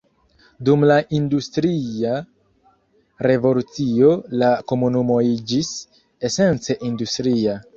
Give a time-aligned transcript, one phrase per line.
[0.69, 2.13] Dum la Industria
[3.27, 4.09] Revolucio
[4.45, 5.71] la komunumo iĝis
[6.31, 7.59] esence industria.